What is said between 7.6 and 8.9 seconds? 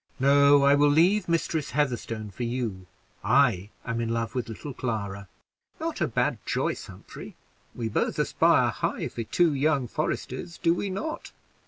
we both aspire